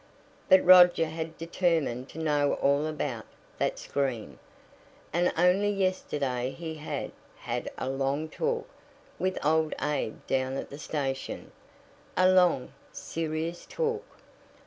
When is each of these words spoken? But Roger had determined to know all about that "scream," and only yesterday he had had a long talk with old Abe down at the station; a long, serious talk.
But 0.49 0.65
Roger 0.65 1.05
had 1.05 1.37
determined 1.37 2.09
to 2.09 2.17
know 2.17 2.55
all 2.55 2.87
about 2.87 3.27
that 3.59 3.77
"scream," 3.77 4.39
and 5.13 5.31
only 5.37 5.69
yesterday 5.69 6.55
he 6.57 6.73
had 6.73 7.11
had 7.37 7.69
a 7.77 7.87
long 7.87 8.27
talk 8.27 8.67
with 9.19 9.37
old 9.45 9.75
Abe 9.79 10.15
down 10.25 10.57
at 10.57 10.71
the 10.71 10.79
station; 10.79 11.51
a 12.17 12.27
long, 12.31 12.73
serious 12.91 13.67
talk. 13.69 14.03